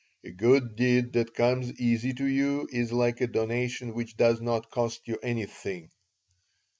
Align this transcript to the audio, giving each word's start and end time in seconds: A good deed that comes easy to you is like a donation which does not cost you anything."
A 0.23 0.31
good 0.31 0.75
deed 0.75 1.13
that 1.13 1.35
comes 1.35 1.79
easy 1.79 2.11
to 2.15 2.25
you 2.25 2.67
is 2.71 2.91
like 2.91 3.21
a 3.21 3.27
donation 3.27 3.93
which 3.93 4.17
does 4.17 4.41
not 4.41 4.71
cost 4.71 5.07
you 5.07 5.19
anything." 5.21 5.91